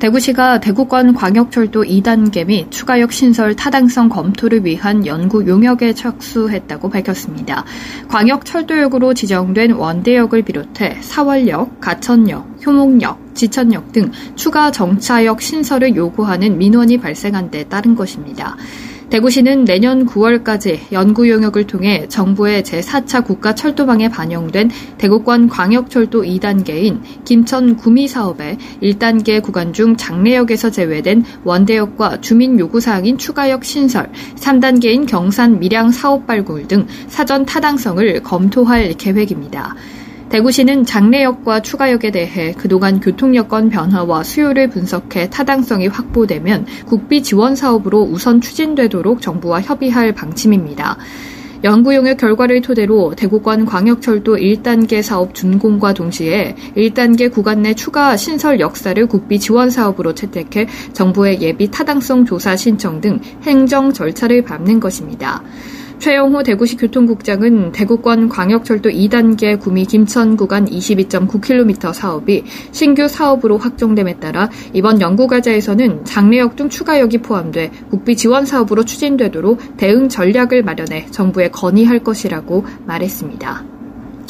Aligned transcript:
대구시가 0.00 0.60
대구권 0.60 1.12
광역철도 1.12 1.84
2단계 1.84 2.46
및 2.46 2.70
추가역 2.70 3.12
신설 3.12 3.54
타당성 3.54 4.08
검토를 4.08 4.64
위한 4.64 5.04
연구 5.04 5.46
용역에 5.46 5.92
착수했다고 5.92 6.88
밝혔습니다. 6.88 7.66
광역철도역으로 8.08 9.12
지정된 9.12 9.72
원대역을 9.72 10.40
비롯해 10.40 10.96
사월역, 11.02 11.82
가천역, 11.82 12.66
효목역, 12.66 13.34
지천역 13.34 13.92
등 13.92 14.10
추가 14.36 14.70
정차역 14.70 15.42
신설을 15.42 15.94
요구하는 15.94 16.56
민원이 16.56 16.96
발생한 16.96 17.50
데 17.50 17.64
따른 17.64 17.94
것입니다. 17.94 18.56
대구시는 19.10 19.64
내년 19.64 20.06
9월까지 20.06 20.92
연구 20.92 21.28
용역을 21.28 21.66
통해 21.66 22.06
정부의 22.08 22.62
제4차 22.62 23.24
국가 23.24 23.56
철도망에 23.56 24.08
반영된 24.08 24.70
대구권 24.98 25.48
광역철도 25.48 26.22
2단계인 26.22 27.00
김천 27.24 27.76
구미 27.76 28.06
사업의 28.06 28.58
1단계 28.80 29.42
구간 29.42 29.72
중 29.72 29.96
장례역에서 29.96 30.70
제외된 30.70 31.24
원대역과 31.42 32.20
주민 32.20 32.60
요구사항인 32.60 33.18
추가역 33.18 33.64
신설, 33.64 34.12
3단계인 34.36 35.08
경산 35.08 35.58
밀양 35.58 35.90
사업 35.90 36.28
발굴 36.28 36.68
등 36.68 36.86
사전 37.08 37.44
타당성을 37.44 38.22
검토할 38.22 38.92
계획입니다. 38.92 39.74
대구시는 40.30 40.84
장례역과 40.84 41.60
추가역에 41.60 42.12
대해 42.12 42.52
그동안 42.56 43.00
교통 43.00 43.34
여건 43.34 43.68
변화와 43.68 44.22
수요를 44.22 44.70
분석해 44.70 45.28
타당성이 45.28 45.88
확보되면 45.88 46.66
국비 46.86 47.20
지원 47.20 47.56
사업으로 47.56 48.02
우선 48.02 48.40
추진되도록 48.40 49.20
정부와 49.20 49.60
협의할 49.60 50.12
방침입니다. 50.12 50.98
연구 51.64 51.94
용역 51.94 52.16
결과를 52.16 52.62
토대로 52.62 53.12
대구권 53.16 53.66
광역철도 53.66 54.36
1단계 54.36 55.02
사업 55.02 55.34
준공과 55.34 55.94
동시에 55.94 56.54
1단계 56.76 57.30
구간 57.30 57.62
내 57.62 57.74
추가 57.74 58.16
신설 58.16 58.60
역사를 58.60 59.04
국비 59.06 59.40
지원 59.40 59.68
사업으로 59.68 60.14
채택해 60.14 60.68
정부의 60.92 61.42
예비 61.42 61.70
타당성 61.70 62.24
조사 62.24 62.56
신청 62.56 63.00
등 63.00 63.20
행정 63.42 63.92
절차를 63.92 64.42
밟는 64.44 64.78
것입니다. 64.78 65.42
최영호 66.00 66.42
대구시 66.42 66.76
교통국장은 66.78 67.72
대구권 67.72 68.30
광역철도 68.30 68.88
2단계 68.88 69.60
구미 69.60 69.84
김천 69.84 70.38
구간 70.38 70.64
22.9km 70.64 71.92
사업이 71.92 72.42
신규 72.72 73.06
사업으로 73.06 73.58
확정됨에 73.58 74.14
따라 74.14 74.48
이번 74.72 75.02
연구과제에서는 75.02 76.06
장례역 76.06 76.56
등 76.56 76.70
추가역이 76.70 77.18
포함돼 77.18 77.70
국비 77.90 78.16
지원 78.16 78.46
사업으로 78.46 78.86
추진되도록 78.86 79.76
대응 79.76 80.08
전략을 80.08 80.62
마련해 80.62 81.08
정부에 81.10 81.50
건의할 81.50 81.98
것이라고 81.98 82.64
말했습니다. 82.86 83.69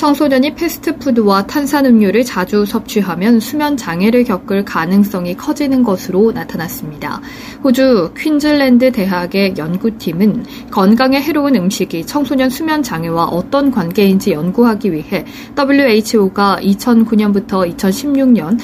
청소년이 0.01 0.55
패스트푸드와 0.55 1.47
탄산음료를 1.47 2.25
자주 2.25 2.65
섭취하면 2.65 3.39
수면 3.39 3.77
장애를 3.77 4.25
겪을 4.25 4.65
가능성이 4.65 5.37
커지는 5.37 5.83
것으로 5.83 6.33
나타났습니다. 6.33 7.20
호주 7.62 8.15
퀸즐랜드 8.17 8.93
대학의 8.93 9.56
연구팀은 9.59 10.47
건강에 10.71 11.21
해로운 11.21 11.55
음식이 11.55 12.06
청소년 12.06 12.48
수면 12.48 12.83
장애와 12.83 13.27
어떤 13.27 13.71
관계인지 13.71 14.33
연구하기 14.33 14.91
위해 14.91 15.27
WHO가 15.55 16.61
2009년부터 16.62 17.71
2016년 17.77 18.59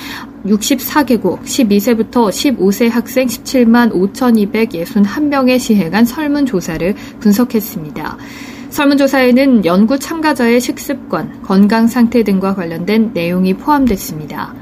64개국 0.46 1.42
12세부터 1.42 2.30
15세 2.30 2.88
학생 2.88 3.26
17만 3.26 3.92
5,261명에 3.92 5.58
시행한 5.58 6.06
설문조사를 6.06 6.94
분석했습니다. 7.20 8.16
설문조사에는 8.70 9.64
연구 9.64 9.98
참가자의 9.98 10.60
식습관, 10.60 11.42
건강 11.42 11.86
상태 11.86 12.22
등과 12.22 12.54
관련된 12.54 13.12
내용이 13.14 13.54
포함됐습니다. 13.54 14.54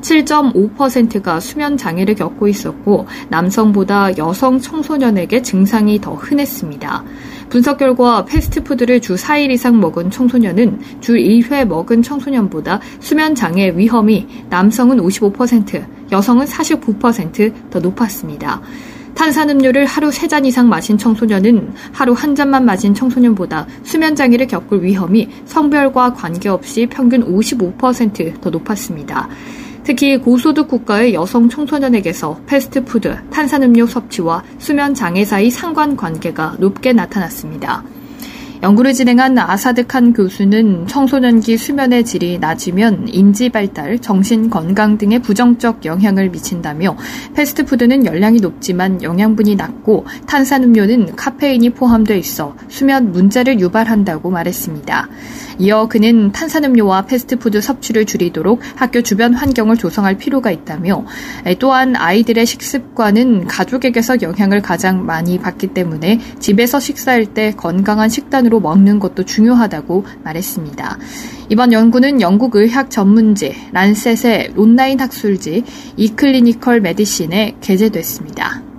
7.5%가 0.00 1.40
수면 1.40 1.76
장애를 1.76 2.14
겪고 2.14 2.48
있었고 2.48 3.06
남성보다 3.28 4.16
여성 4.18 4.58
청소년에게 4.58 5.42
증상이 5.42 6.00
더 6.00 6.14
흔했습니다. 6.14 7.04
분석 7.48 7.78
결과 7.78 8.24
패스트푸드를 8.24 9.00
주 9.00 9.14
4일 9.14 9.50
이상 9.50 9.80
먹은 9.80 10.10
청소년은 10.10 10.80
주 11.00 11.14
1회 11.14 11.66
먹은 11.66 12.02
청소년보다 12.02 12.80
수면 13.00 13.34
장애 13.34 13.70
위험이 13.76 14.26
남성은 14.48 14.98
55%, 14.98 15.84
여성은 16.12 16.46
49%더 16.46 17.78
높았습니다. 17.80 18.60
탄산음료를 19.20 19.84
하루 19.84 20.08
3잔 20.08 20.46
이상 20.46 20.70
마신 20.70 20.96
청소년은 20.96 21.74
하루 21.92 22.14
한 22.14 22.34
잔만 22.34 22.64
마신 22.64 22.94
청소년보다 22.94 23.66
수면장애를 23.82 24.46
겪을 24.46 24.82
위험이 24.82 25.28
성별과 25.44 26.14
관계없이 26.14 26.86
평균 26.86 27.22
55%더 27.30 28.48
높았습니다. 28.48 29.28
특히 29.84 30.16
고소득 30.16 30.68
국가의 30.68 31.12
여성 31.12 31.50
청소년에게서 31.50 32.40
패스트푸드, 32.46 33.14
탄산음료 33.28 33.86
섭취와 33.86 34.42
수면 34.56 34.94
장애 34.94 35.22
사이 35.26 35.50
상관 35.50 35.96
관계가 35.96 36.56
높게 36.58 36.94
나타났습니다. 36.94 37.84
연구를 38.62 38.92
진행한 38.92 39.38
아사드 39.38 39.86
칸 39.86 40.12
교수는 40.12 40.86
청소년기 40.86 41.56
수면의 41.56 42.04
질이 42.04 42.38
낮으면 42.38 43.08
인지 43.08 43.48
발달, 43.48 43.98
정신 43.98 44.50
건강 44.50 44.98
등에 44.98 45.18
부정적 45.18 45.86
영향을 45.86 46.28
미친다며 46.28 46.94
패스트푸드는 47.34 48.04
열량이 48.04 48.40
높지만 48.40 49.02
영양분이 49.02 49.56
낮고 49.56 50.04
탄산음료는 50.26 51.16
카페인이 51.16 51.70
포함되어 51.70 52.18
있어 52.18 52.54
수면 52.68 53.12
문제를 53.12 53.60
유발한다고 53.60 54.30
말했습니다. 54.30 55.08
이어 55.58 55.88
그는 55.88 56.32
탄산음료와 56.32 57.02
패스트푸드 57.06 57.60
섭취를 57.60 58.06
줄이도록 58.06 58.60
학교 58.76 59.02
주변 59.02 59.34
환경을 59.34 59.76
조성할 59.76 60.16
필요가 60.16 60.50
있다며 60.50 61.04
또한 61.58 61.96
아이들의 61.96 62.44
식습관은 62.46 63.46
가족에게서 63.46 64.22
영향을 64.22 64.62
가장 64.62 65.04
많이 65.04 65.38
받기 65.38 65.68
때문에 65.68 66.18
집에서 66.38 66.80
식사할 66.80 67.26
때 67.26 67.52
건강한 67.56 68.08
식단으로 68.08 68.49
먹는 68.58 68.98
것도 68.98 69.24
중요하다고 69.24 70.04
말했습니다. 70.24 70.98
이번 71.50 71.72
연구는 71.72 72.20
영국 72.20 72.56
의학 72.56 72.90
전문지 72.90 73.54
란셋의 73.70 74.54
온라인 74.56 74.98
학술지 74.98 75.62
이클리니컬 75.96 76.80
메디신에 76.80 77.58
게재됐습니다. 77.60 78.69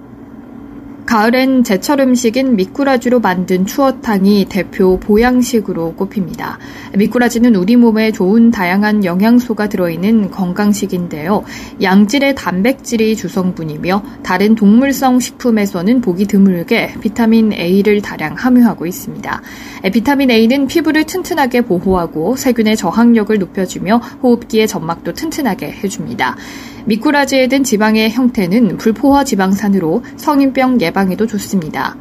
가을엔 1.11 1.65
제철 1.65 1.99
음식인 1.99 2.55
미꾸라지로 2.55 3.19
만든 3.19 3.65
추어탕이 3.65 4.45
대표 4.47 4.97
보양식으로 4.97 5.95
꼽힙니다. 5.95 6.57
미꾸라지는 6.95 7.53
우리 7.57 7.75
몸에 7.75 8.13
좋은 8.13 8.49
다양한 8.49 9.03
영양소가 9.03 9.67
들어있는 9.67 10.31
건강식인데요. 10.31 11.43
양질의 11.81 12.35
단백질이 12.35 13.17
주성분이며 13.17 14.03
다른 14.23 14.55
동물성 14.55 15.19
식품에서는 15.19 15.99
보기 15.99 16.27
드물게 16.27 16.93
비타민 17.01 17.51
A를 17.51 18.01
다량 18.01 18.35
함유하고 18.35 18.85
있습니다. 18.85 19.41
비타민 19.91 20.31
A는 20.31 20.67
피부를 20.67 21.03
튼튼하게 21.03 21.63
보호하고 21.63 22.37
세균의 22.37 22.77
저항력을 22.77 23.37
높여주며 23.37 23.97
호흡기의 24.23 24.65
점막도 24.65 25.11
튼튼하게 25.11 25.73
해줍니다. 25.83 26.37
미꾸라지에 26.85 27.47
든 27.47 27.63
지방의 27.63 28.11
형태는 28.11 28.77
불포화 28.77 29.23
지방산으로 29.23 30.03
성인병 30.17 30.81
예방에도 30.81 31.27
좋습니다. 31.27 31.95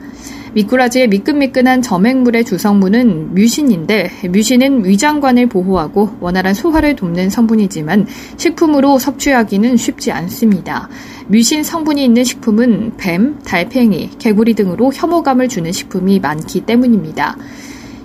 미꾸라지의 0.53 1.09
미끈미끈한 1.09 1.81
점액물의 1.81 2.45
주성분은 2.45 3.35
뮤신인데 3.35 4.11
뮤신은 4.31 4.85
위장관을 4.85 5.49
보호하고 5.49 6.17
원활한 6.19 6.55
소화를 6.55 6.97
돕는 6.97 7.31
성분이지만 7.31 8.07
식품으로 8.37 8.99
섭취하기는 8.99 9.77
쉽지 9.77 10.11
않습니다. 10.11 10.89
뮤신 11.29 11.63
성분이 11.63 12.05
있는 12.05 12.25
식품은 12.25 12.97
뱀, 12.97 13.39
달팽이, 13.45 14.11
개구리 14.19 14.55
등으로 14.55 14.93
혐오감을 14.93 15.49
주는 15.49 15.71
식품이 15.71 16.19
많기 16.19 16.63
때문입니다. 16.63 17.37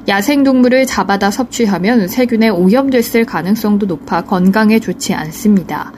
야생동물을 0.08 0.86
잡아다 0.86 1.32
섭취하면 1.32 2.08
세균에 2.08 2.50
오염됐을 2.50 3.26
가능성도 3.26 3.88
높아 3.88 4.22
건강에 4.22 4.80
좋지 4.80 5.14
않습니다. 5.16 5.92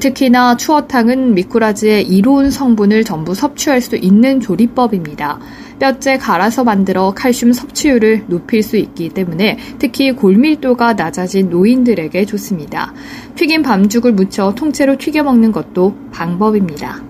특히나 0.00 0.56
추어탕은 0.56 1.34
미꾸라지의 1.34 2.06
이로운 2.06 2.50
성분을 2.50 3.04
전부 3.04 3.34
섭취할 3.34 3.80
수 3.80 3.96
있는 3.96 4.40
조리법입니다. 4.40 5.38
뼈째 5.78 6.18
갈아서 6.18 6.64
만들어 6.64 7.12
칼슘 7.14 7.52
섭취율을 7.52 8.24
높일 8.28 8.62
수 8.62 8.76
있기 8.76 9.10
때문에 9.10 9.58
특히 9.78 10.12
골밀도가 10.12 10.94
낮아진 10.94 11.50
노인들에게 11.50 12.24
좋습니다. 12.26 12.92
튀긴 13.36 13.62
밤죽을 13.62 14.12
묻혀 14.12 14.54
통째로 14.54 14.96
튀겨 14.96 15.22
먹는 15.22 15.52
것도 15.52 15.96
방법입니다. 16.12 17.02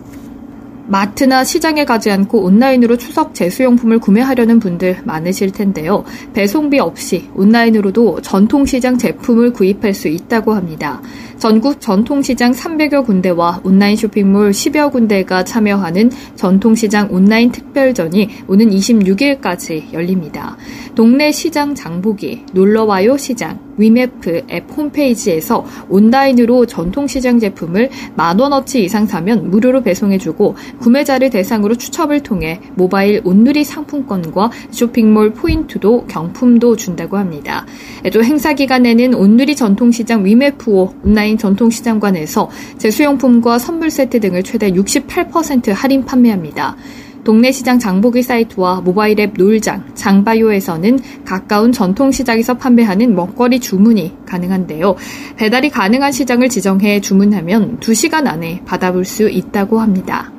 마트나 0.89 1.45
시장에 1.45 1.85
가지 1.85 2.11
않고 2.11 2.43
온라인으로 2.43 2.97
추석 2.97 3.35
제수용품을 3.35 3.99
구매하려는 3.99 4.61
분들 4.61 4.99
많으실 5.05 5.53
텐데요. 5.53 6.05
배송비 6.33 6.79
없이 6.79 7.29
온라인으로도 7.35 8.23
전통시장 8.23 8.99
제품을 8.99 9.53
구입할 9.53 9.95
수 9.95 10.09
있다고 10.09 10.55
합니다. 10.55 11.03
전국 11.47 11.81
전통시장 11.81 12.51
300여 12.51 13.07
군데와 13.07 13.61
온라인 13.63 13.95
쇼핑몰 13.95 14.51
10여 14.51 14.91
군데가 14.91 15.45
참여하는 15.45 16.11
전통시장 16.35 17.07
온라인 17.13 17.53
특별전이 17.53 18.29
오는 18.49 18.69
26일까지 18.69 19.93
열립니다. 19.93 20.57
동네 20.97 21.31
시장 21.31 21.77
장보기, 21.77 22.47
놀러와요 22.53 23.17
시장, 23.17 23.61
위메프 23.77 24.47
앱 24.51 24.65
홈페이지에서 24.77 25.65
온라인으로 25.89 26.67
전통시장 26.67 27.39
제품을 27.39 27.91
만 28.15 28.41
원어치 28.41 28.83
이상 28.83 29.07
사면 29.07 29.51
무료로 29.51 29.83
배송해주고 29.83 30.57
구매자를 30.81 31.31
대상으로 31.31 31.77
추첨을 31.77 32.23
통해 32.23 32.61
모바일 32.75 33.21
온누리 33.25 33.65
상품권과 33.65 34.51
쇼핑몰 34.71 35.33
포인트도 35.35 36.07
경품도 36.07 36.77
준다고 36.77 37.19
합니다. 37.19 37.67
또 38.13 38.25
행사 38.25 38.55
기간에는 38.55 39.15
온누리 39.15 39.55
전통시장 39.55 40.25
위메프오 40.25 40.95
온라인 41.05 41.39
전통시장관에서 41.39 42.51
제수용품과 42.79 43.59
선물 43.59 43.91
세트 43.91 44.21
등을 44.21 44.43
최대 44.43 44.73
68% 44.73 45.73
할인 45.73 46.05
판매합니다. 46.05 46.77
동네 47.25 47.53
시장 47.53 47.79
장보기 47.79 48.23
사이트와 48.23 48.81
모바일 48.81 49.21
앱 49.21 49.35
놀장, 49.37 49.85
장바요에서는 49.95 50.99
가까운 51.25 51.73
전통시장에서 51.73 52.55
판매하는 52.55 53.15
먹거리 53.15 53.61
주문이 53.61 54.17
가능한데요. 54.25 54.97
배달이 55.37 55.71
가능한 55.71 56.13
시장을 56.13 56.49
지정해 56.49 57.01
주문하면 57.01 57.81
2시간 57.81 58.27
안에 58.27 58.63
받아볼 58.65 59.05
수 59.05 59.29
있다고 59.29 59.81
합니다. 59.81 60.36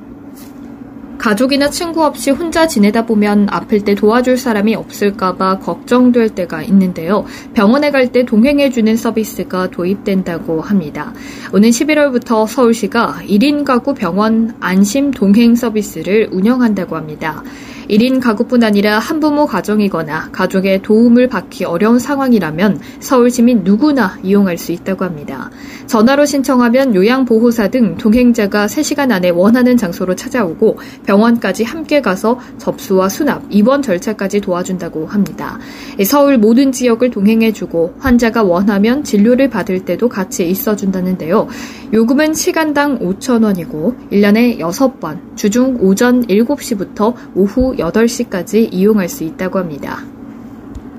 가족이나 1.18 1.70
친구 1.70 2.04
없이 2.04 2.32
혼자 2.32 2.68
지내다 2.68 3.06
보면 3.06 3.48
아플 3.50 3.84
때 3.84 3.96
도와줄 3.96 4.38
사람이 4.38 4.76
없을까봐 4.76 5.60
걱정될 5.60 6.30
때가 6.30 6.64
있는데요. 6.64 7.26
병원에 7.54 7.92
갈 7.92 8.08
때 8.08 8.24
동행해주는 8.24 8.96
서비스가 8.96 9.70
도입된다고 9.70 10.62
합니다. 10.62 11.14
오는 11.54 11.70
11월부터 11.70 12.48
서울시가 12.48 13.20
1인 13.28 13.66
가구 13.66 13.94
병원 13.94 14.56
안심 14.62 15.12
동행 15.12 15.56
서비스를 15.56 16.30
운영한다고 16.32 16.96
합니다. 16.96 17.44
1인 17.90 18.22
가구뿐 18.22 18.64
아니라 18.64 19.00
한부모 19.00 19.46
가정이거나 19.46 20.30
가족의 20.32 20.82
도움을 20.82 21.28
받기 21.28 21.66
어려운 21.66 22.00
상황이라면 22.00 22.80
서울 23.00 23.32
시민 23.32 23.64
누구나 23.64 24.18
이용할 24.24 24.58
수 24.58 24.72
있다고 24.72 25.06
합니다. 25.06 25.50
전화로 25.86 26.26
신청하면 26.26 26.96
요양보호사 26.96 27.70
등 27.70 27.96
동행자가 27.98 28.66
3시간 28.66 29.12
안에 29.12 29.30
원하는 29.30 29.78
장소로 29.78 30.16
찾아오고 30.16 30.80
병원까지 31.06 31.64
함께 31.64 32.02
가서 32.02 32.40
접수와 32.58 33.08
수납, 33.08 33.44
입원 33.50 33.82
절차까지 33.82 34.42
도와준다고 34.42 35.08
합니다. 35.08 35.58
서울 36.06 36.38
모든 36.38 36.72
지역을 36.72 37.12
동행해주고 37.12 37.96
환자가 38.00 38.44
원하면 38.44 39.04
진료를 39.04 39.50
받을 39.50 39.86
때도 39.86 40.10
같이 40.10 40.48
있어준다는데요. 40.50 41.48
요금은 41.94 42.34
시간당 42.34 43.00
5천원이고 43.00 44.12
1년에 44.12 44.60
6번, 44.60 45.38
주중 45.38 45.78
오전 45.80 46.26
7시부터 46.28 47.14
오후 47.34 47.77
8시까지 47.78 48.70
이용할 48.72 49.10
수 49.10 49.24
있다고 49.24 49.60
합니다. 49.60 50.04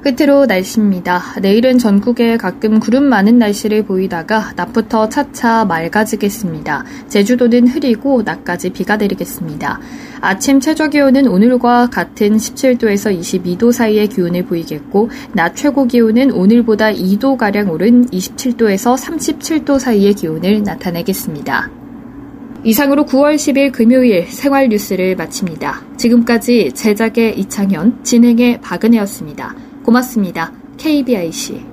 끝으로 0.02 0.46
날씨입니다. 0.46 1.22
내일은 1.42 1.78
전국에 1.78 2.36
가끔 2.36 2.80
구름 2.80 3.04
많은 3.04 3.38
날씨를 3.38 3.82
보이다가 3.84 4.52
낮부터 4.56 5.08
차차 5.08 5.64
맑아지겠습니다. 5.64 6.84
제주도는 7.08 7.68
흐리고 7.68 8.22
낮까지 8.22 8.70
비가 8.70 8.96
내리겠습니다. 8.96 9.80
아침 10.20 10.60
최저 10.60 10.88
기온은 10.88 11.26
오늘과 11.28 11.90
같은 11.90 12.36
17도에서 12.36 13.18
22도 13.18 13.72
사이의 13.72 14.08
기온을 14.08 14.44
보이겠고 14.46 15.10
낮 15.32 15.56
최고 15.56 15.86
기온은 15.86 16.30
오늘보다 16.30 16.92
2도 16.92 17.36
가량 17.36 17.70
오른 17.70 18.06
27도에서 18.06 18.96
37도 18.96 19.78
사이의 19.78 20.14
기온을 20.14 20.62
나타내겠습니다. 20.62 21.77
이상으로 22.64 23.04
9월 23.04 23.36
10일 23.36 23.72
금요일 23.72 24.26
생활 24.26 24.68
뉴스를 24.68 25.16
마칩니다. 25.16 25.82
지금까지 25.96 26.72
제작의 26.74 27.38
이창현, 27.38 28.04
진행의 28.04 28.60
박은혜였습니다. 28.60 29.54
고맙습니다. 29.84 30.52
KBIC. 30.76 31.64